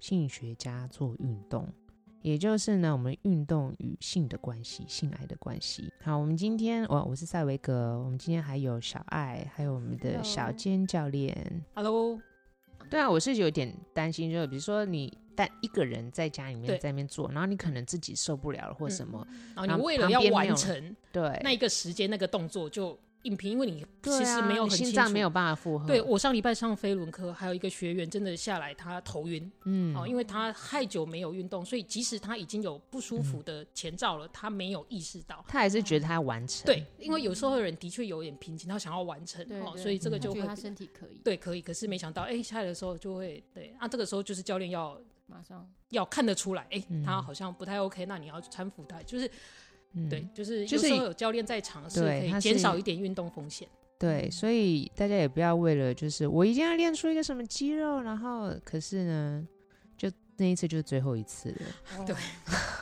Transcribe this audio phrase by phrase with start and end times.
[0.00, 1.68] 性学家做运动，
[2.22, 5.92] 也就是呢，我们运动与性的关系，性爱的关系。
[6.02, 11.62] 好，我们今天我我是赛维格，我们今天还有小艾，还有我们的小尖教练。
[11.74, 12.18] Hello，
[12.88, 22.98] 对啊，我是有点担心，就比如说你但一个人在家里面在那边做，然后你可能自己受不了了或什么，嗯、然后你为了要完成对那一个时间那个动作就。
[23.22, 25.86] 影评，因为你其实没有心脏没有办法负荷。
[25.86, 36.64] 对，我上礼拜上飞轮课，还有一个学员真的下来，他头晕，嗯，哦，因为他太久没有运动，所以即使他已经有不舒服的前兆了，嗯、他没有意识到，他还是觉得他要完成。
[36.66, 45.68] 对，因为有时候的人的确有点瓶颈，他想要完成，哦，所以这个就会他，他身体可以，对，可以，可是没想到，哎、欸，下来的时候就会，对，啊，这个时候就是教练要马上。
[45.90, 49.28] 要看得出来，哎、他好像不太 OK，那你要搀扶他，就是，
[49.92, 53.68] 嗯、对，就是有时候有教练在场是可以减少一点运动风险。
[53.98, 59.48] 对，所以大家也不要为了就是我一定要练出一个什么肌肉，然后可是呢，
[59.96, 61.66] 就那一次就是最后一次了。
[61.98, 62.16] 哦、 对，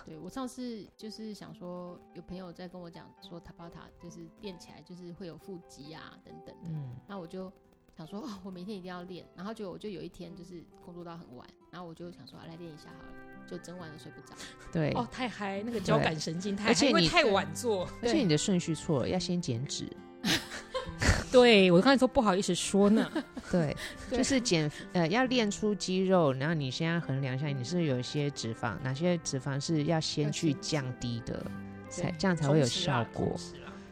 [0.06, 6.68] 对我上次就是想说，有朋友在跟我讲说，塔巴塔就是练起来就是会有腹肌啊等等的。
[6.68, 7.52] 嗯，那我就
[7.96, 9.26] 想说，哦，我明天一定要练。
[9.34, 13.12] 然后就我就有一天就是工作到很晚，然后我就想说，来练一下好了，
[13.50, 14.36] 就整晚都睡不着。
[14.72, 19.88] 对，哦，太嗨，那个交感神经太嗨，因为太晚做，而且你的顺序错了，要先减脂。
[21.30, 23.10] 对，我刚才说不好意思说呢，
[23.50, 23.76] 对，
[24.10, 31.44] 就是减呃要练出肌肉，然后你先要衡量一下你是有一些脂肪，哪些脂肪是要先去降低的，
[31.88, 33.38] 才这样才会有效果。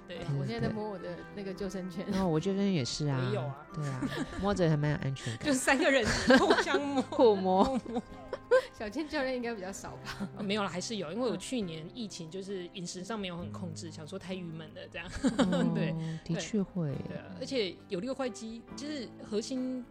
[0.09, 4.01] 对，我现在在摸我的那个救生圈，然后我救生圈也是啊， 也有啊，对啊，
[4.41, 6.07] 摸着还蛮有安全感，就三个人
[6.39, 7.81] 互相摸互摸。
[8.77, 10.29] 小健教练应该比较少吧？
[10.43, 15.09] 没有了，还是有，因为我去年疫情就是饮食上没有很控制，想说太郁闷了这样。
[15.75, 15.95] 对，
[16.25, 16.95] 的确会。
[17.09, 19.85] 对啊，而且有六块肌，就是核心，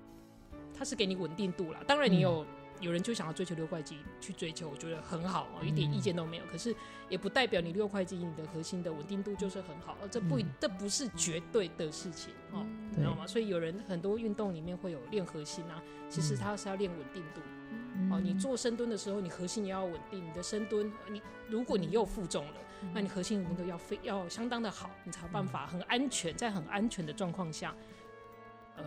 [0.78, 1.80] 它是给你稳定度啦。
[1.88, 2.46] 当然，你有
[2.81, 6.44] 有人就想要追求六块肌去追求，我觉得很好哦，一点意见都没有。
[6.52, 6.75] 可是
[7.09, 13.25] 也不代表你六块肌你的核心的稳定度就是很好，这不这不是绝对的事情哦，你知道吗？
[13.25, 17.42] 所以有人很多运动里面会有练核心啊，其实它是要练稳定度。
[18.12, 20.24] 哦，你做深蹲的时候，你核心也要稳定。
[20.24, 22.53] 你的深蹲，你如果你又负重了，
[22.94, 27.74] 那你核心稳定度要非要相当的好，你才有办法很安全，在很安全的状况下，
[28.75, 28.84] 呃，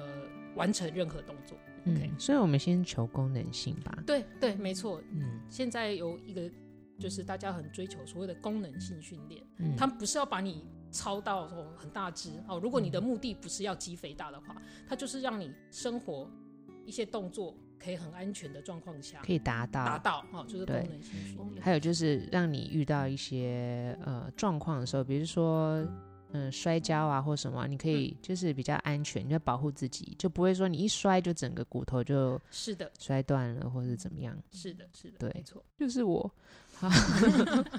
[0.54, 1.56] 完成任何动作。
[1.86, 3.98] OK，所以我们先求功能性吧。
[4.06, 5.02] 对对，没错。
[5.10, 6.50] 嗯，现在有一个
[6.98, 12.60] 就是大家很追求所谓的功能性训练，嗯，它不是要把你操到说很大只哦。
[12.62, 14.54] 如果你的目的不是要肌肥大的话，
[14.86, 16.30] 它就是让你生活
[16.84, 17.56] 一些动作。
[17.78, 21.62] 可以很安全的状况下，可以达到达到哦，就是功能性训练。
[21.62, 25.76] 还有就是让你遇到一些呃状况的时候，比如说
[26.32, 34.36] 嗯、呃、摔跤啊或什么，你可以就是比较安全，你要保护自己，就不会说你一摔就整个骨头就是的摔断了或者怎么样。
[34.50, 36.30] 是的，是的，对，没错，就是我。
[36.78, 36.88] 好，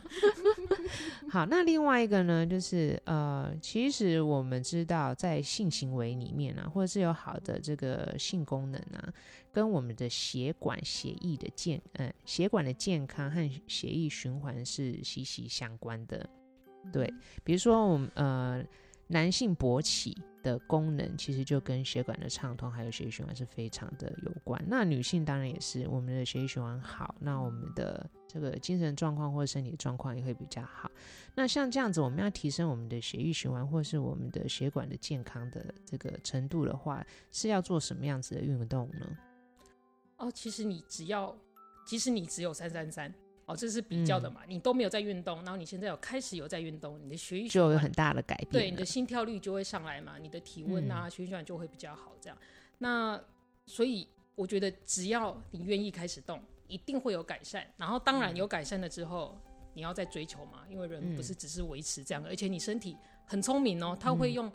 [1.32, 9.14] 好，那另外一个呢，就是呃，其实我们知道，在性行为里面啊，或者是有好的这个性功能啊，
[9.52, 16.30] 跟我们的血管血液的健，呃，血管的健康和血液循环是息息相关的。
[16.92, 18.64] 对，比如说我们呃。
[19.12, 24.64] 男性勃起的功能其实就跟血管的畅通还有血液循环是非常的有关。
[24.68, 30.92] 那女性当然也是，我们的血液循环好，那我们的这个精神状况或身体状况也会比较好。
[31.34, 39.18] 那像这样子，我们要提升我们的血液循环或是我们的血管的健康的这个程度的话，是要做什么样子的运动呢？
[40.18, 41.36] 哦，其实你只要，
[41.84, 43.12] 即使你只有三三三。
[43.50, 52.38] 哦，这是比较的嘛，嗯、你都没有在运动，然后你现在有开始有在运动，你的血液就有很大的改变，对，你的心跳率就会上来嘛，你的体温啊、嗯、血液循环就会比较好，这样。
[52.78, 53.20] 那
[53.66, 57.66] 所以我觉得只要你愿意开始动，一定会有改善。
[57.76, 64.52] 然后当然有改善了之后，嗯、你要再追求嘛，因为人不是只是维持这样的，嗯、而且你身体很聪明哦，他会用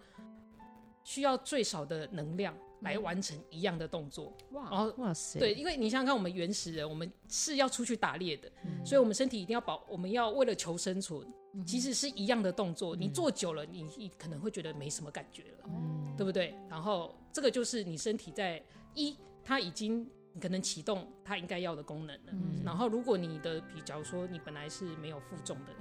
[1.02, 2.56] 需要最少的能量。
[2.84, 16.54] 来完成一样的动作，哇，然后哇塞，对，因为你想想看，我们原始人，我们是要出去打猎的，嗯、所以我们身体一定要保，我们要为了求生存，嗯、其实是一样的动作，嗯、你做久了，你你可能会觉得没什么感觉了，嗯、对不对？
[16.68, 18.62] 然后这个就是你身体在
[18.94, 22.32] 一，它已经你可能启动它应该要的功能了。
[22.32, 22.62] 嗯。
[22.64, 25.72] 然后如果你的，比假如说你本来是没有负重的，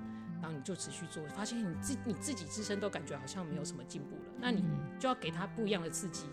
[0.41, 4.63] 然后你就持续做，发现你自你自己自身都感觉好像没有什么进步了，那你
[4.97, 6.25] 就要给它不一样的刺激。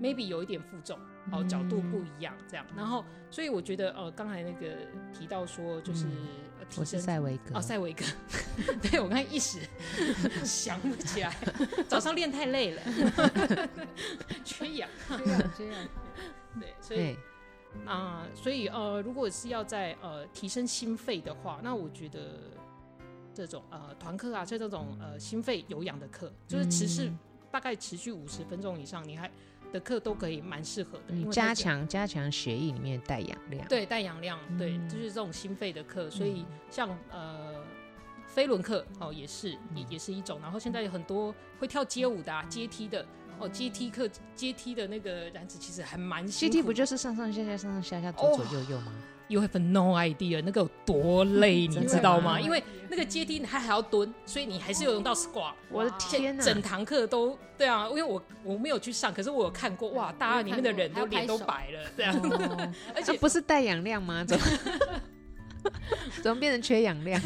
[0.00, 0.98] Maybe 有一点负重，
[1.32, 4.76] 哦，角度不一样，这样，然后，所以我觉得，呃，刚才那个
[5.12, 6.06] 提到说，就是、
[6.58, 8.04] 呃、提升我是赛维格，哦，赛维格，
[8.82, 9.60] 对我刚才一时
[10.44, 11.34] 想不起来，
[11.88, 12.82] 早上练太累了，
[14.44, 15.88] 缺氧，这样这样，
[16.60, 17.16] 对，所以
[17.84, 22.20] 啊、呃，所以呃，如果是要在呃提升心肺的话，那我觉得
[23.34, 27.18] 这种呃团课啊，像这种呃心肺有氧的课，就是持续、嗯、
[27.50, 29.30] 大概持续五十分钟以上，你还。
[29.72, 36.08] 的课都可以蛮适合的，嗯、因为加强加强血液里面带氧量，对带氧量，对，嗯、就是这种心肺的课。
[36.10, 37.54] 所以像呃
[38.26, 40.40] 飞轮课哦，也是也、嗯、也是一种。
[40.40, 43.04] 然后现在有很多会跳街舞的、啊、阶梯的
[43.38, 46.26] 哦，阶梯课阶梯的那个燃脂其实还蛮。
[46.26, 48.92] 阶梯不就是上上下下上上下下左左右右吗？
[48.96, 52.38] 哦 You have no idea 那个有多累， 你知道吗？
[52.38, 55.52] 嗯、因为那个阶梯它还要蹲，所以你还是有用到 squat。
[55.70, 56.42] 我的天哪！
[56.42, 62.14] 整堂课都对啊，因为我我没有去上，可是我有看过，哇，大二里面的人都脸都白了，这样。
[62.16, 64.24] 哦、 而且、啊、不是带氧量吗？
[64.24, 64.46] 怎么
[66.22, 67.20] 怎么变成缺氧量？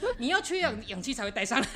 [0.18, 1.66] 你要缺氧，氧气才会带上来。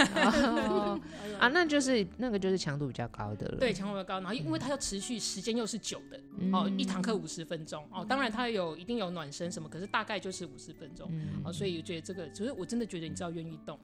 [0.69, 1.01] 哦、
[1.39, 3.59] 啊，那就是那个就是强度比较高的了。
[3.59, 7.87] 对，强度比较高，然后因为它要持续时间又是久的，嗯、哦，一堂课五十分钟。
[7.91, 13.79] 哦，当然它有一定有暖身什么，可是大概就是五十分钟、嗯、哦，所以我觉得这个，其实我真的觉得，你知道，愿意动，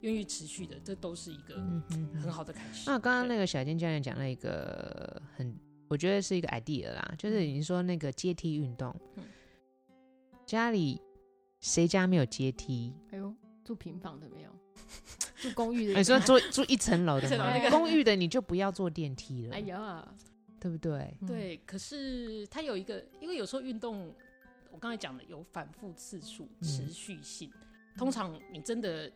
[0.00, 1.54] 愿意持续的，这都是一个
[2.20, 2.84] 很好的开始。
[2.90, 5.54] 那刚刚那个小金教练讲了一个很，
[5.88, 9.24] 我觉得是一个 idea 啦，就是你说那个阶梯运动，嗯、
[10.44, 11.00] 家里
[11.60, 12.92] 谁家没有阶梯？
[13.10, 13.34] 哎呦。
[13.66, 14.50] 住平房的没有，
[15.42, 15.98] 住公寓的。
[15.98, 17.50] 你说住住一层楼的吗？
[17.52, 19.56] 那个公寓的你就不要坐电梯了。
[19.56, 20.06] 哎呀，
[20.60, 21.12] 对不对？
[21.26, 24.14] 对，可是它有一个，因为有时候运动，
[24.70, 27.50] 我刚才讲的有反复次数、持续性。
[27.96, 29.10] 通常你真的，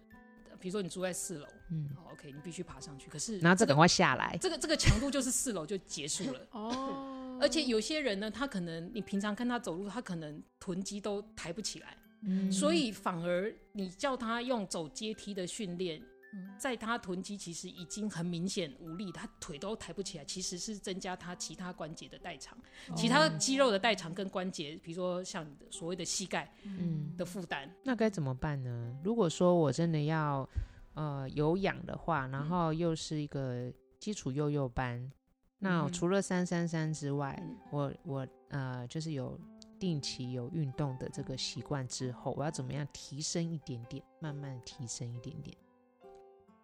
[0.58, 3.08] 比如说你住在四楼，嗯，OK，你必须爬上去。
[3.08, 6.40] 可是然后这赶快下来，这个这个强度就是四楼就结束了。
[6.50, 11.96] 哦，而且有些人呢，他可能你平常看他走路，他可能臀肌都抬不起来。
[12.22, 16.00] 嗯、所以反而你叫他用走阶梯的训练，
[16.34, 22.58] 嗯、在他臀肌其实已经很明显无力，他腿都抬不起来，其实是增加他其他关节的代偿，
[22.88, 27.68] 哦、其他肌肉的代偿跟关节，比如说像你的所谓的膝盖，嗯，的负担。
[27.82, 28.94] 那该怎么办呢？
[29.02, 30.46] 如果说我真的要
[30.94, 35.12] 呃有氧的话，然后又是一个基础幼幼班，嗯、
[35.60, 39.40] 那除了三三三之外，嗯、我我呃就是有。
[39.80, 45.56] 定期有运动的这个习惯之后，我要怎么样提升一点点，慢慢提升一点点。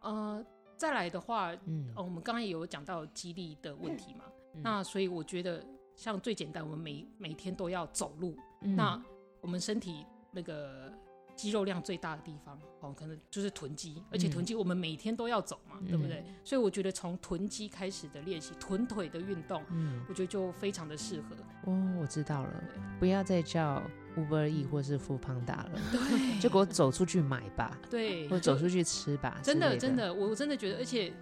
[0.00, 0.44] 呃，
[0.76, 5.66] 再来的话，嗯，呃、我们刚刚也有讲到肌力的问题嘛，嗯、那所以我觉得
[5.96, 9.02] 像最简单，我们每每天都要走路，嗯、那
[9.40, 10.92] 我们身体那个。
[11.36, 16.24] 肌肉量最大的地方哦，可能就是臀肌，而且臀肌我们每天都要走嘛，嗯、对不对？
[16.42, 21.36] 所以我觉得从臀肌开始的练习，臀腿的运动，嗯，我觉得就非常的适合。
[21.70, 22.64] 哦，我知道了，
[22.98, 23.82] 不要再叫
[24.16, 29.38] Uber E 或是 Foodpanda 了， 对，就给我走出去买吧， 对，或走出去吃吧。
[29.42, 31.12] 真的，真的，我真的觉得，而且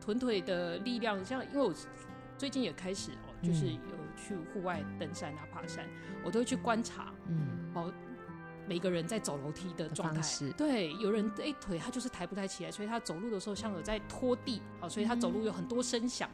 [0.00, 1.72] 臀腿的力量，像因为我
[2.36, 3.78] 最近也开始哦，就是有
[4.16, 5.86] 去户外登山啊、爬山，
[6.24, 7.92] 我都会去观察，嗯，哦。
[8.68, 10.22] 每个人在走楼梯的状态，
[10.56, 16.30] 对，有人哎腿他就是抬不太起来，所以他走路的时候像有在拖地，好，所以他走路有很多声响，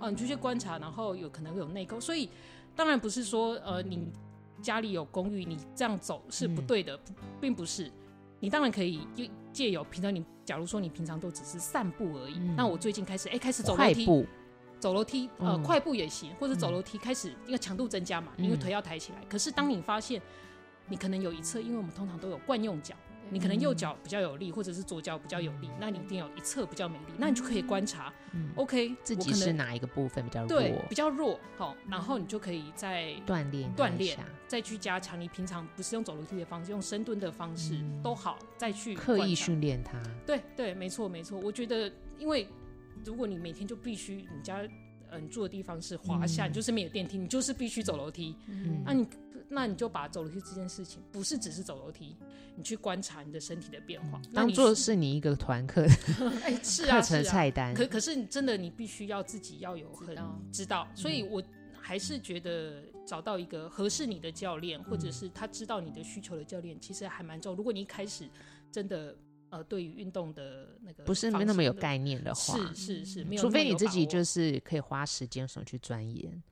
[0.00, 2.30] 啊，你就去观察，然后有可能会有内沟，所以
[2.74, 4.10] 当然不是说呃你
[4.62, 6.98] 家里有公寓，你这样走是不对的，
[7.38, 7.92] 并不是，
[8.40, 14.26] 你当然可以就借由平常你假如说你平常都只是散步而已，那我最近开始哎开始走楼梯，
[14.80, 20.22] 走楼梯呃快步也行，或者走楼梯开始因为强度增加嘛，因为腿要抬起来，可是当你发现。
[20.88, 22.94] 你可能有一侧，因为我们通常都有惯用脚，
[23.30, 28.12] 你可能右脚比较有力，或者是左脚比较有力，那你一定有一侧比较没力，那你就可以观察
[28.54, 35.20] ，OK，自己是哪一个部分比较弱，对，比较弱，好，然后你就可以再锻炼锻炼，再去加强。
[35.20, 40.00] 你平常不是用走楼梯的方式，用深蹲的方式都好，再去刻意训练它。
[40.26, 41.38] 对对，没错没错。
[41.38, 42.48] 我觉得，因为
[43.04, 44.66] 如果你每天就必须你家
[45.10, 49.06] 嗯住的地方是华厦，你就是没有电梯，你就是必须走楼梯，嗯那你。
[49.48, 52.14] 那你就把走楼梯这件事情，不是只是走楼梯，
[52.54, 55.86] 你去观察你的身体的变化，当做是你一个团课
[56.44, 57.72] 哎，是啊，课程菜单。
[57.74, 60.16] 可可是你真的你必须要自己要有很
[60.52, 61.42] 知道，所以我
[61.80, 67.56] 还是觉得找到一个合适你的教练，或者是他知道你的需求的教练，其实还蛮重要。
[67.56, 68.28] 如果你一开始
[68.70, 69.16] 真的
[69.48, 76.42] 呃对于运动的那个不是没那么有概念的话，是是是没有，除非你自己就是可以花时间上去钻研。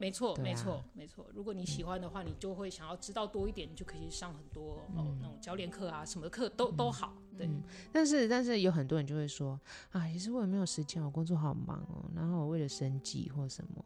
[0.00, 0.06] 对。
[0.06, 1.26] 没错，没错，没错。
[1.34, 7.14] 如果你喜欢的话，你就会想要知道多一点，你就可以去上很多、嗯哦那种教练课啊，什么课都、都好。
[7.36, 9.60] 对，嗯但是但是有很多人就会说
[9.92, 13.84] 啊，其实我也没有时间，我工作好忙哦，然后我为了生计或什么，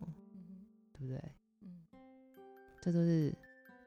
[0.92, 1.20] 对不对？
[1.62, 1.84] 嗯，
[2.80, 3.34] 这都是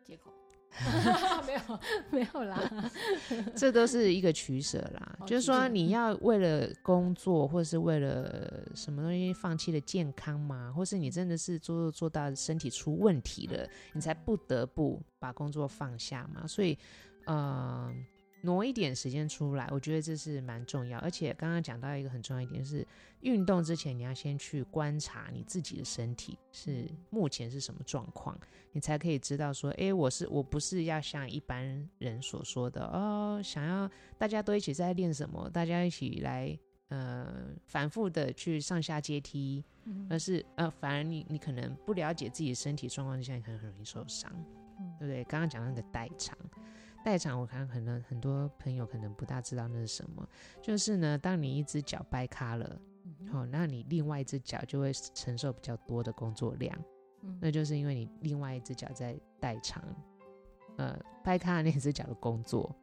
[0.03, 0.31] 借口。
[1.48, 1.79] 没有
[2.12, 2.91] 没有啦，
[3.55, 5.17] 这都是一个取舍啦。
[5.25, 16.46] 就是说你要为了工作，或是为了什么东西放弃了健康嘛，或是你真的是做做做到身体出问题了，你才不得不把工作放下嘛。
[16.48, 16.77] 所以，
[17.25, 17.93] 呃。
[18.41, 21.00] 挪一点时间出来，我觉得这是蛮重要。
[21.00, 22.88] 而且刚刚讲到一个很重要一点，就是
[23.22, 28.39] 运动之前你要先去观察你自己的身体是目前是什么状况，
[28.72, 36.58] 你才可以知道说，哎，我是我不是要像一般人所说的哦，想要大家都一起在练什么，大家一起来
[36.89, 39.63] 呃反复的去上下阶梯，
[40.10, 44.32] 而是呃反而你你可能不了解自己的身体状况之下，你可能很容易受伤，
[45.00, 45.24] 对不对？
[45.24, 46.38] 刚刚讲到那个代偿。
[47.04, 50.27] 代偿，我看可能很多朋友可能不大知道那是什么，
[50.62, 52.80] 就是呢，当你一只脚掰卡了，
[53.32, 56.77] 好、哦，那你另外一只脚就会承受比较多的工作量，
[57.22, 59.84] 嗯、那就是因为你另外一只脚在代偿，
[60.77, 62.75] 呃，掰卡那只脚的工作，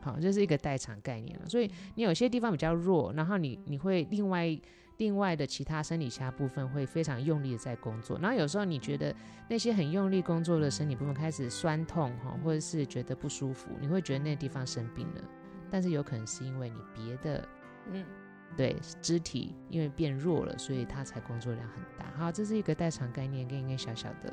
[0.00, 1.48] 好、哦，这、是一个代偿概念了。
[1.48, 4.60] 所以你有些地方比较弱，然后你你会另外。
[5.02, 9.12] 另外的其他生理其他部分会非常用力的在工作，然后有时候你觉得
[9.48, 15.24] 那些很用力工作的身体部分开始酸痛哈，或者是觉得不舒服，你会觉得那个地方生病了，
[15.72, 17.48] 但是有可能是因为你别的，
[17.90, 18.06] 嗯，
[18.56, 22.06] 对，肢体因为变弱了，所以它才工作量很大。
[22.16, 24.32] 好，这是一个代偿概念，跟一个小小的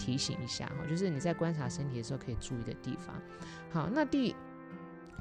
[0.00, 3.14] 提醒一下哈，就是你在观察身体的时候可以注意的地方。
[3.70, 4.34] 好，那第。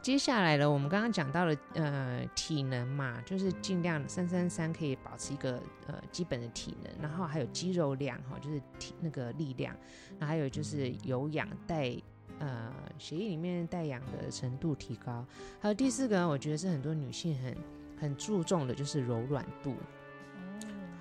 [0.08, 9.76] 接下来呢，我们刚刚讲到了呃体能嘛，就是尽量三三三可以保持一个呃基本的体能，然后还有肌肉量哈，就是体那个力量，
[10.18, 11.94] 那还有就是有氧带
[12.40, 15.26] 呃血液里面带氧的程度提高，
[15.60, 17.58] 还有第四个呢，我觉得是很多女性很
[18.00, 19.76] 很注重的，就是柔软度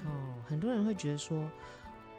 [0.05, 1.49] 哦，很多人会觉得说。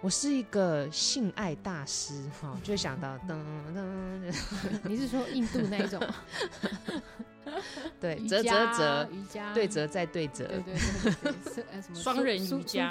[0.02, 3.40] 我是一个性爱大师，哈，就会想到 噔
[3.76, 4.34] 噔。
[4.84, 6.02] 你是说印度那一种？
[8.00, 12.90] 对，折折折，瑜伽，对折再对折，对对对对，什么 双人瑜伽，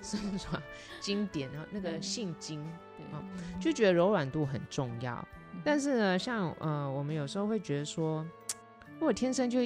[0.00, 0.62] 什么
[1.00, 2.64] 经典，然后那个性经，
[2.96, 5.26] 对，就觉得柔软度很重要。
[5.64, 8.24] 但是呢，像呃，我们有时候会觉得说，
[9.00, 9.58] 我天生就。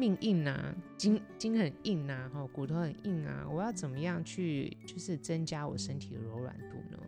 [0.00, 6.98] 命硬啊，筋筋很硬啊，哈，骨头很硬啊，我要怎么样去就是增加我身体的柔软度呢？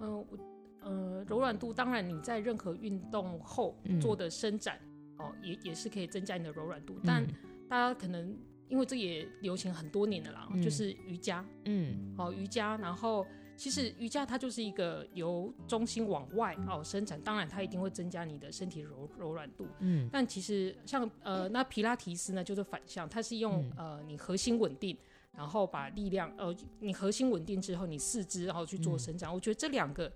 [0.00, 0.38] 嗯，我
[0.80, 4.78] 呃，柔软度当然你在任何运动后做的伸展，
[5.20, 6.98] 嗯、哦，也也是可以增加你的柔软度。
[7.04, 7.24] 但
[7.68, 8.36] 大家可能
[8.68, 13.24] 因为这也流行很多年了啦，嗯、就是瑜伽，嗯，好、哦、瑜伽，然后。
[13.62, 19.68] 其实瑜伽它就是一个由中心往外哦伸展，当然它一定会增加你的身体柔柔软度。
[19.78, 24.98] 嗯，但其实像呃那皮拉提斯呢就是反向，它是用、嗯、呃你核心稳定，
[25.30, 29.30] 然后把力量呃你核心稳定之后，你四肢然后去做伸展。
[29.30, 30.12] 嗯、我觉得这两个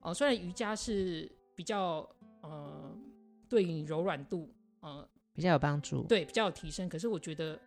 [0.00, 2.06] 呃虽然瑜伽是比较
[2.42, 2.94] 呃
[3.48, 7.58] 对你柔软度呃比较有帮助，对比较有提升，可是我觉得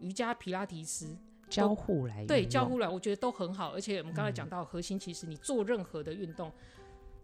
[0.00, 1.16] 瑜伽皮拉提斯。
[1.48, 3.72] 交互来对交互来，我觉得都很好。
[3.72, 6.52] 而且我们刚才讲到核心，其实你做任何的运动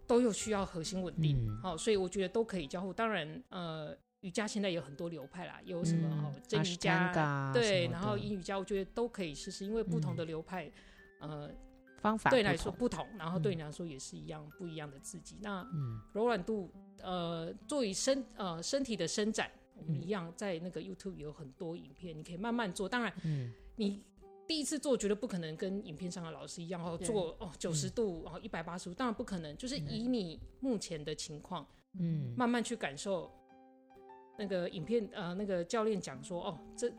[0.07, 2.93] 都有需要核心稳定，好、嗯，所以我觉得都可以交互。
[2.93, 10.71] 当然，呃，瑜伽现在有很多流派啦，有什么哦真瑜伽，对，然后阴瑜伽，我觉得都可以试试，因为不同的流派，
[11.21, 11.51] 呃，
[11.99, 15.39] 方法对你来说不同，然后对你来说也是一样不一样的自己。
[15.41, 15.67] 那
[16.13, 22.89] 柔软度，呃，作为身呃身体的伸展，我们一样在那个 YouTube 有很多影片，你可以慢慢做。
[22.89, 24.05] 当然，嗯你。
[24.47, 29.57] 第一次做绝对不可能跟影片上的老师一样哦，做哦九十度，然后一百八十度，当然不可能。
[29.57, 31.67] 就是以你目前的情况，
[31.99, 33.31] 嗯，慢慢去感受
[34.37, 36.93] 那个影片呃，那个教练讲说哦，这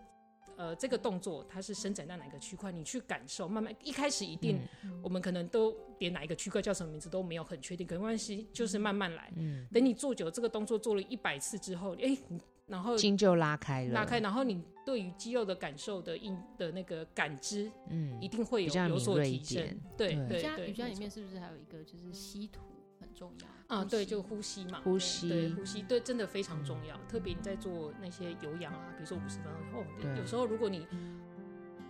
[0.55, 3.47] 呃这个动作它是伸展到哪个区块，你去感受。
[3.47, 4.59] 慢慢一开始一定，
[5.03, 9.31] 我们可能都连哪一个区块叫什么名字都没有很确定，可没关系，就是慢慢来。
[9.35, 12.17] 嗯，等你做久这个动作做了一百次之后，哎。
[12.65, 19.63] 然后筋就拉开了，拉开，然后你对于肌肉的感受的硬的那个感知，嗯，一定会有有所提升。
[19.97, 22.61] 对对对，瑜伽里面是不是还有一个就是吸吐
[23.01, 23.83] 很重要啊？
[23.83, 26.97] 对，就呼吸嘛，呼吸，对呼吸，对，真的非常重要。
[27.09, 29.85] 特别你在做那些有氧啊，比如说五十分钟哦，
[30.17, 30.87] 有时候如果你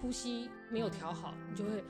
[0.01, 1.83] 呼吸没有调好，你就会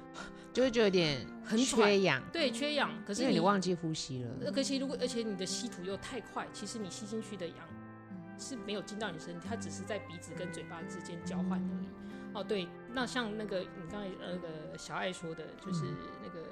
[0.51, 2.91] 就会觉得有点 很缺氧，对，缺氧。
[3.05, 7.57] 可是你忘记呼吸了，可惜如果而且你的吸吐又太快，其实你吸进去的氧。
[8.37, 11.87] 是没有进到你身体，它只是在鼻子跟嘴巴之间交换而已。
[12.33, 15.85] 哦，对，那像那个你刚才那个小爱说的，就是
[16.23, 16.47] 那个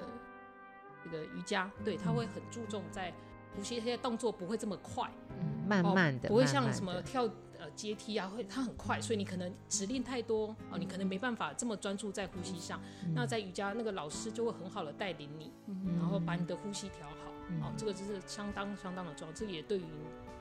[1.04, 3.12] 那个瑜伽，对，他会很注重在
[3.56, 12.80] 呼吸，这些动作不会这么快，嗯、慢慢的，哦、不会像什么跳呃阶梯啊，会它很快，所以你可能指令太多哦，你可能没办法这么专注在呼吸上。
[13.04, 19.84] 嗯、那在瑜伽那个老师就会很好的带领你，嗯、然后把你的呼吸调好，嗯、哦，这个就是相当相当的重要，这个也对于。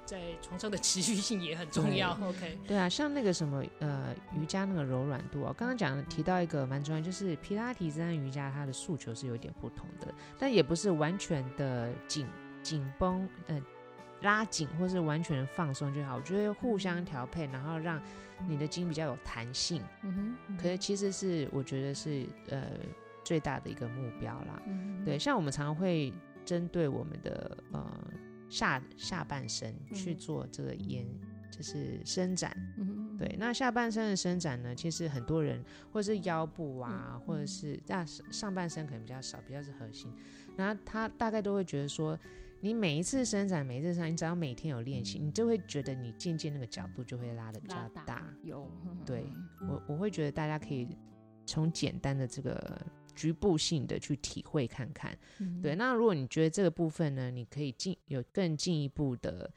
[0.05, 2.12] 在床上的持续性也很重要。
[2.22, 12.27] OK，对啊，像那个什么呃瑜伽那个柔软度啊，刚刚讲提到一个蛮重要，就是皮拉提跟瑜伽它的诉求是有点不同的，但也不是完全的紧
[12.62, 13.62] 紧绷呃
[14.22, 16.17] 拉紧或是完全放松就好。
[16.17, 18.01] 我觉得互相调配，然后让
[18.48, 19.81] 你的筋比较有弹性。
[20.03, 22.63] 嗯哼，嗯哼，可是其实是我觉得是呃
[23.24, 24.62] 最大的一个目标啦。
[24.65, 27.89] 嗯，对，像我们常常会针对我们的呃。
[28.51, 32.51] 下下半身去做这个延，嗯、就是伸展。
[32.77, 40.13] 嗯、对，那下半身的伸展呢，其实很多人或者是腰部啊，嗯、或者是那上半身可能比较少，比较是核心。
[40.58, 42.20] 然后他大概都会觉得说，
[42.60, 48.03] 你每一次伸展，每一次伸展，你只要每天有练习，嗯、你就会觉得你渐渐那个角度就会拉的比较大。
[48.03, 48.70] 大有，
[49.05, 49.25] 对
[49.62, 50.88] 我我会觉得大家可以
[51.46, 52.86] 从简单的这个。
[53.15, 55.75] 局部性的去体会看看，嗯、对。
[55.75, 59.51] 那如果你觉得这个部分呢，你可以进有更进一步的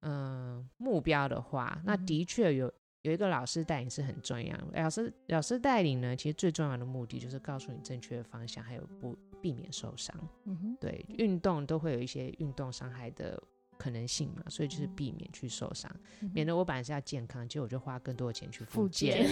[0.00, 4.56] 嗯、呃、目标的话，嗯、那的确有有一个老师带领是很重要。
[4.74, 10.14] 老师老师带领呢，其实最重要的目的就是告诉你正确的方向，还有不避免受伤。
[10.44, 13.42] 嗯哼，对，运动都会有一些运动伤害的。
[13.80, 19.26] 可能性嘛，所以就是避免去受伤，嗯、免得我本来是要健康，结果我就花更多的钱去复健。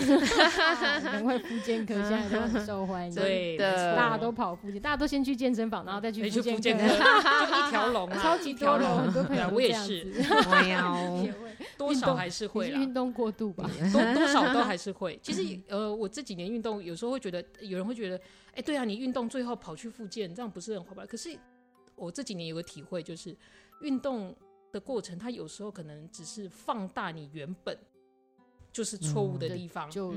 [1.04, 10.06] 难怪复健科现在都很受欢迎， 对的，大家都跑复健，大家都先去健身房，然后再去复健科， 就一条龙，超级多龙，很多朋友我也是，
[11.76, 15.20] 多少还是会运动过度吧，多多少都还是会。
[15.22, 18.18] 其实呃，我这几年运动，有时候会觉得有人会觉得，
[18.54, 21.06] 哎，对啊，你运动最后跑去复健，这样不是很划不来？
[21.06, 21.36] 可是
[21.96, 23.36] 我这几年有个体会就是。
[23.80, 24.34] 运动
[24.72, 27.78] 的过程，它有时候可能只是放大你原本
[28.72, 30.14] 就是错误的地方，就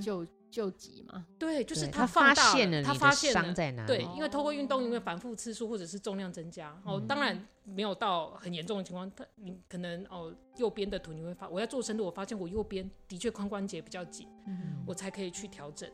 [0.00, 1.26] 就救急嘛。
[1.36, 3.88] 对，就是他发现了，他发现伤在哪里？
[3.88, 14.28] 对，因为透过运动，因为反复次数或者是重量增加，哦，当然没有到很严重的情况，他你可能哦右边的臀你会发，我要做深度，我发现我右边的确髋关节比较紧，
[14.86, 15.90] 我才可以去调整。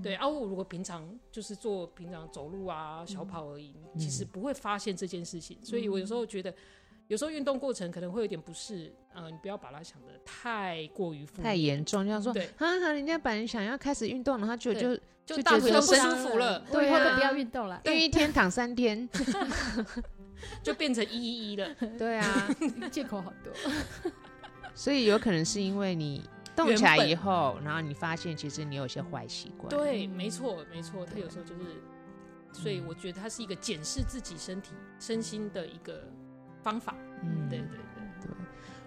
[0.00, 5.58] 对，啊，我如果平常就是做平常走路啊、小跑而已，其实不会发现这件事情。
[5.64, 6.54] 所以我有时候觉得。
[7.08, 19.06] 有时候运动过程可能会有点不适，嗯、呃，你不要把它想的太过于负太严重，就像说，对，哈哈，人家本来想要开始运动，然后就就就大腿都不舒服了，对啊，都不要运动了，运一天躺三天，
[20.62, 22.48] 就变成一一一了， 对啊，
[22.90, 23.52] 借口好多，
[24.74, 26.22] 所以有可能是因为你
[26.56, 36.02] 动起来以后，然后你发现其实你有些坏习惯，对，没错没错，他有时候就是，所以我觉得它是一个检视自己身体身心的一个。
[36.64, 37.76] 方法，嗯，对对对。
[38.22, 38.30] 对，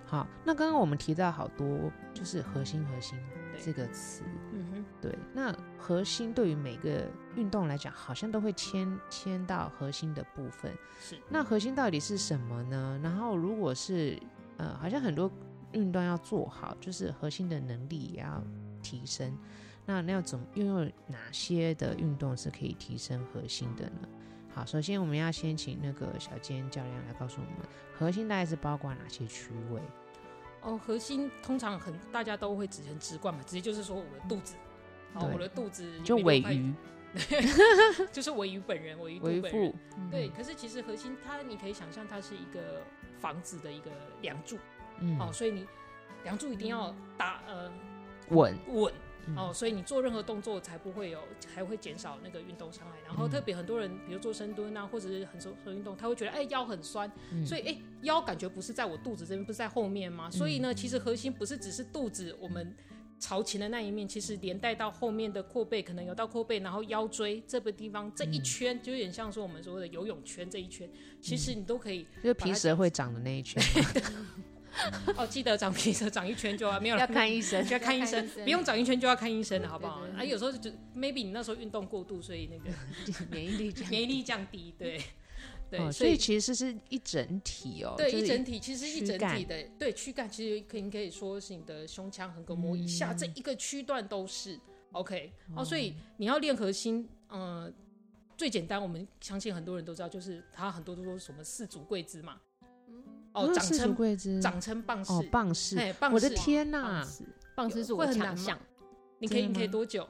[0.06, 3.20] 好，那刚刚我们提到好多，就是核心核心
[3.64, 13.00] 这个词，嗯哼，对，那核心对于每个运动来讲，好像都会牵牵到核心的部分，是，那核心到底是什么呢？
[13.04, 14.18] 然后如果是
[14.58, 15.30] 呃，好像很多
[15.74, 18.42] 运动要做好，就是核心的能力也要
[18.82, 19.38] 提升，
[19.86, 24.08] 那那要怎么运用哪些的运动是可以提升核心的呢？
[24.58, 29.80] 好，首先我们要先请那个小尖教练来告诉我们，核心大概是包括哪些区位？
[30.62, 34.56] 哦，核心通常很大家都会直很直观嘛，直接就是说我的肚子，
[35.14, 36.74] 好我的肚子就尾鱼，
[38.12, 39.76] 就是尾鱼本人，尾鱼尾部，
[40.10, 40.28] 对。
[40.30, 42.82] 可是其实核心它，你可以想象它是一个
[43.20, 43.92] 房子的一个
[44.24, 44.58] 梁柱，
[45.02, 45.68] 嗯，哦，所以你
[46.24, 47.72] 梁柱一定要打呃
[48.30, 48.92] 稳稳。
[49.36, 51.22] 哦，所以你做任何动作才不会有，
[51.54, 52.94] 还会减少那个运动伤害。
[53.06, 60.30] 然后特别很多人，比如做深蹲啊，或者是很多很运动，他会觉得哎、欸、腰很酸，嗯、所以哎、欸、腰感觉不是在我肚子这边，不是在后面吗？
[60.32, 62.76] 所以呢，其实核心不是只是肚子，我们
[63.20, 70.90] 朝前的那一面，其实连带到后面的阔背，可能有到阔背，然后腰椎这个地方这一圈，就有点像说我们所谓的游泳圈这一圈，
[71.22, 73.62] 其实你都可以，就是皮蛇会长的那一圈。
[75.18, 80.02] 哦，记得长皮蛇长一圈就要没有要看医生，就要看医生，不用长一圈就要看医生了，好不好？
[80.16, 82.70] 啊，有时候就 maybe 你那时候运动过度，所以那个
[83.32, 85.02] 免疫力免疫力降低，对
[85.70, 94.60] 对，所以其实是一整体哦，对，一整体其实一整体的，对，躯干其实可以可以说是你的胸腔横膈膜以下这一个区段都是
[94.94, 97.74] OK 哦，所以你要练核心，嗯，
[98.38, 102.40] 最简单，我们相信很多人都知道，就是他很多都说什么四足跪姿嘛。
[103.34, 105.78] 哦，掌称掌称棒式，棒式，
[106.12, 107.06] 我的天呐，
[107.56, 108.58] 棒式是我强项，
[109.20, 110.08] 你可以你可以多久？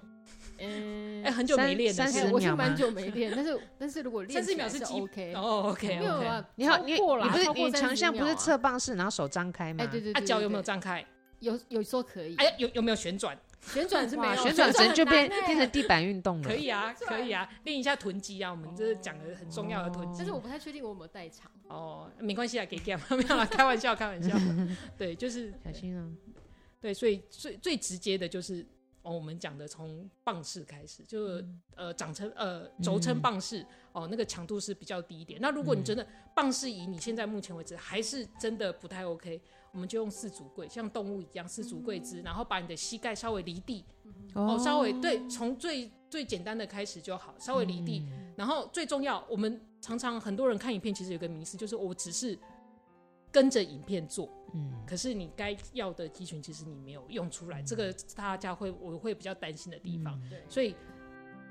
[0.60, 9.84] 嗯， 哎，很久没练，三十我是秒蛮久没练，但是但是如果练三十秒是 OK，哦，OK，没有啊，你好，你你不是你强项不是侧侧棒式，然后手张开吗？
[9.84, 11.06] 哎，对对啊，脚有没有张开？
[11.40, 13.38] 有有说可以，哎，有有没有旋转？
[13.62, 16.48] 旋转是没有，旋转绳就变变成地板运动了。
[16.48, 20.20] 可以啊，可以啊，练一下臀肌啊，我们这是讲的很重要的臀肌。
[20.20, 21.52] 但是我不太确定我有没有代偿。
[21.68, 24.38] 哦，没关系啊，给 game 没有啦，开玩笑，开玩笑。
[24.98, 26.08] 对，就是小心啊。
[26.80, 28.66] 对，所以最最直接的就是。
[29.08, 35.40] 哦，我们讲的从棒式开始，就、是、呃长成呃轴撑棒式，嗯、哦那个强度是比较低一点。
[35.40, 39.42] 那如果你真的棒式以你现在目前为止还是真的不太 OK，
[39.72, 43.86] 我们就用四足跪，像动物一样四足跪姿，嗯、然后把你的膝盖稍微离地，
[44.34, 48.04] 哦，哦稍微对，从最最简单的开始就好，稍微离地。
[48.10, 52.38] 嗯、然后最重要，我们常常很多人看影片，其实有个迷思，就是我只是。
[53.32, 60.20] 跟着影片做，嗯，可是你该要的肌群其实你没有用出来，嗯、这个大家会我会比较担心的地方。
[60.30, 60.76] 对、嗯，所以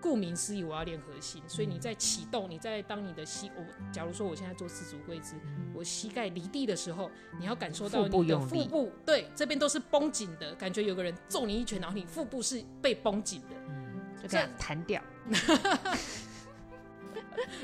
[0.00, 1.42] 顾名思义，我要练核心。
[1.46, 15.02] 所以你在启动，你在当你的膝，我假如说我现在做四足跪姿，嗯、我膝盖离地的时候，你要感受到你的腹部，腹部对这边都是绷紧的，感觉有个人揍你一拳，然后你腹部是被绷紧的，嗯，就这样弹掉。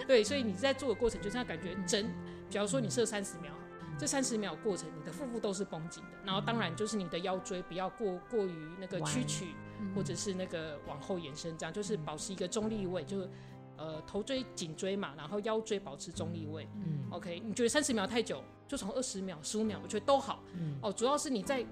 [0.07, 2.12] 对，所以你在做的过程就是要感觉真。
[2.51, 3.55] 假如说你设三十秒。
[3.99, 9.55] 这三十秒过程，你的腹部都是绷紧的，然后当然就是你的腰椎不要过过于那个屈曲，
[9.95, 13.29] 或者是那个往后延伸，这样就是保持一个中立位，就是
[13.77, 16.67] 呃头椎颈椎嘛，然后腰椎保持中立位。
[16.75, 20.43] 嗯，OK，你觉得三十秒太久，就从二十秒、十五秒，我觉得都好。
[20.55, 21.65] 嗯，哦，主要是你在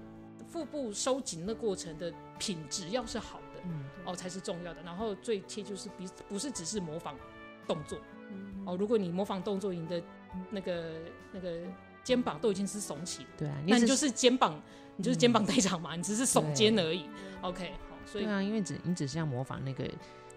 [0.47, 4.81] 腹部收紧的过程的品质要是好的，嗯，哦才是重要的。
[4.83, 7.15] 然后最切就是不不是只是模仿
[7.67, 7.99] 动作，
[8.65, 10.01] 哦，如果你模仿动作，你的
[10.49, 10.93] 那个
[11.33, 11.59] 那个。
[12.03, 14.61] 肩膀都已经是耸起了，对啊，那你就是肩膀，
[14.95, 17.05] 你就是肩膀代偿嘛，你只是耸肩而已。
[17.41, 19.87] OK，好，所以对啊，因为只你只是要模仿那个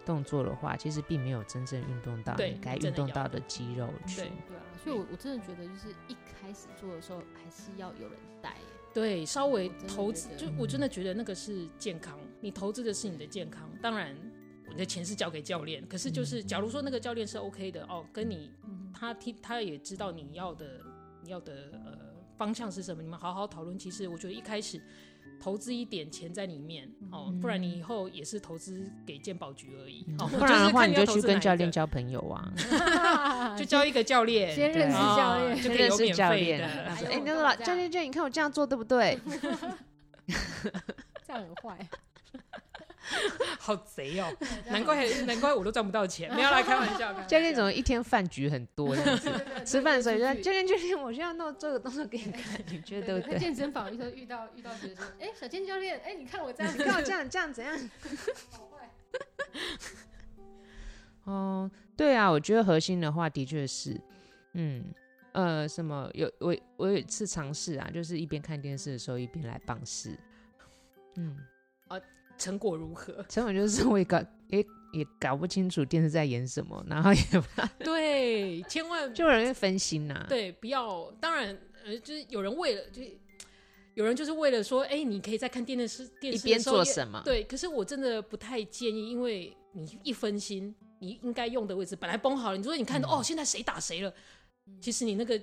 [0.04, 4.16] 动作的话，其实并没有真正运动到你该运动到的肌肉群。
[4.16, 8.56] 对对啊，所以我我真的觉得，就是一开始做的时候，还是要有人带。
[8.92, 13.68] 对，稍微投资，就我真的觉得那个是健康，你投资的是你的健康。
[13.82, 14.14] 当然，
[14.68, 18.52] 你的钱是交给教练，可是就是假如说那个教练是 OK 的哦，跟你
[18.92, 20.80] 他听他也知道你要的。
[21.24, 21.98] 你要的呃
[22.36, 23.02] 方向是什么？
[23.02, 23.78] 你们好好讨论。
[23.78, 24.80] 其实我觉得一开始
[25.40, 30.04] 投资一点钱在里面哦，不然你以后也是投资给健保局而已。
[30.18, 32.52] 哦，不然的话你就去跟教练交朋友啊，
[33.58, 36.62] 就交一个教练，先认识教练，就认识教练。
[36.68, 39.18] 哎，那个老教练，教练，你看我这样做对不对？
[41.26, 41.88] 这样很坏。
[43.58, 44.30] 好贼哦！
[44.66, 47.12] 难怪难怪我都赚不到钱，没有来 开玩笑。
[47.24, 49.30] 教练怎么一天饭局很多这样子？
[49.64, 53.38] 吃饭的时候就说教练教练，我现在弄做个动作给你看， 你觉得对不对？
[53.38, 57.78] 健身房遇到遇到遇到学生，哎，小健教练，哎，你看我这样，你看我这样这样怎样？
[58.50, 58.90] 好坏。
[61.24, 63.98] 哦，对啊，我觉得核心的话的确是，
[64.52, 64.84] 嗯
[65.32, 70.18] 呃，什么有我我有一次尝试啊，就是一边看电视的时候一边来棒式，
[71.16, 71.38] 嗯。
[72.38, 73.24] 成果如何？
[73.28, 77.20] 成果就是我也搞也也搞不清楚电视在演什么，然后也
[77.78, 80.26] 对，千万 就有人会分心呐、啊。
[80.28, 81.10] 对，不要。
[81.20, 83.02] 当然，呃，就是有人为了，就
[83.94, 87.22] 有人就是为了说，哎、欸，你可以在看电视电视一边做什么？
[87.24, 94.12] 对，可是我真的不太建议，因为你一分心，你应该用的位置本来绷好了，你说你看到、嗯、哦，现在谁打谁了，
[94.80, 95.40] 其实你那个。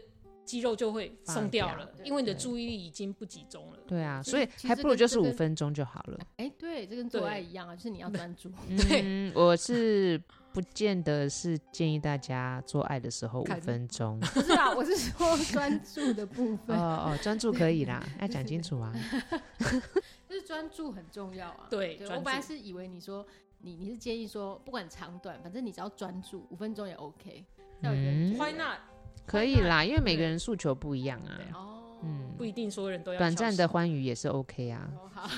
[0.52, 3.78] 肌肉就会松掉了，掉因为你的注意力已经不集中了。
[3.88, 6.20] 对啊，所以还不如就是五分钟就好了。
[6.36, 8.52] 哎、欸，对，这跟做爱一样啊，就是你要专注。
[8.90, 14.20] 对、嗯，我是不见得是建议大家做爱的时候五分钟。
[14.36, 16.78] 不是啊，我是说专注的部分。
[16.78, 18.94] 哦哦，专注可以啦，要讲清楚啊。
[20.28, 21.68] 就是专注很重要啊。
[21.70, 23.26] 对，对我本来是以为你说
[23.60, 27.46] 你你是建议说不管长短，反正你只要专注五分钟也 OK。
[27.84, 28.78] 嗯，Why not？
[29.32, 31.40] 可以啦，因为每个人诉求不一样啊。
[31.54, 33.18] 哦，嗯，不一定所有人都要。
[33.18, 34.92] 短暂的欢愉也是 OK 啊。
[35.14, 35.30] 好，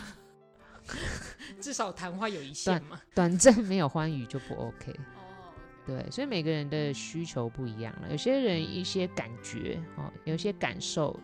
[1.62, 3.00] 至少谈话有一线嘛。
[3.14, 4.92] 短暂没有欢愉就不 OK。
[5.16, 5.54] 哦，
[5.86, 8.10] 对，所以每个人的需求不一样了。
[8.10, 11.20] 有些人一些感觉哦，有些感受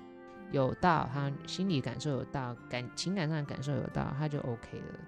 [0.52, 5.00] 有到，他心理感受有到，感情感上的感受有到，他就 OK 了。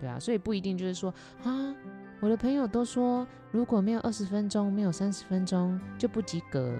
[0.00, 1.74] 对啊，所以不一定就是说啊。
[2.22, 6.76] 我的朋友都说，如果没有二十分钟，没有三十分钟就不及格，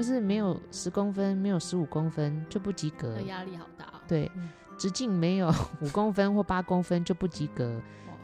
[0.00, 3.20] 或是没有十公分，没有十五公分就不及格。
[3.20, 4.00] 压力好大哦。
[4.08, 4.32] 对，
[4.78, 7.78] 直径没有五公分或八公分就不及格。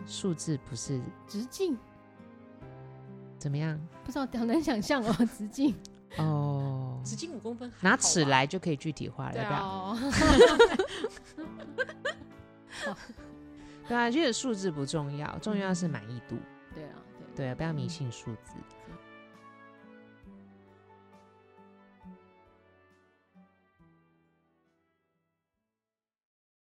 [0.06, 1.76] 数字不是直径，
[3.36, 3.78] 怎么样？
[4.02, 5.74] 不知道，好难想象哦，直径。
[6.16, 9.98] 哦， 直径五公分，拿尺来就可以具体化了，要不要？
[13.86, 16.36] 对啊，其实数字不重要，重要的是满意度。
[16.74, 16.96] 对啊，
[17.34, 18.54] 对对啊，不要迷信数字。